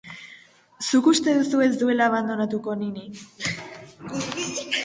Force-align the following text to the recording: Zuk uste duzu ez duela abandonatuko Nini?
Zuk 0.85 1.09
uste 1.11 1.35
duzu 1.41 1.61
ez 1.67 1.69
duela 1.83 2.09
abandonatuko 2.13 2.77
Nini? 2.81 3.07